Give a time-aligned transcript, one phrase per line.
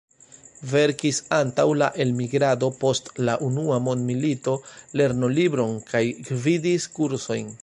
[0.69, 4.57] Verkis antaŭ la elmigrado post la Unua Mondmilito
[5.03, 7.59] lernolibron kaj gvidis kursojn.